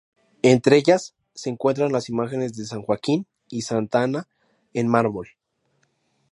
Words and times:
Entre 0.41 0.77
ellas 0.77 1.13
se 1.35 1.51
encuentran 1.51 1.91
las 1.91 2.09
imágenes 2.09 2.55
de 2.57 2.65
San 2.65 2.81
Joaquín 2.81 3.27
y 3.49 3.61
Santa 3.61 4.01
Ana 4.01 4.27
en 4.73 4.87
mármol. 4.87 5.27